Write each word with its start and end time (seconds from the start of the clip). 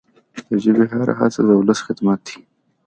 د 0.49 0.51
ژبي 0.63 0.85
هره 0.91 1.13
هڅه 1.19 1.39
د 1.47 1.49
ولس 1.59 1.79
خدمت 1.87 2.19
دی. 2.27 2.37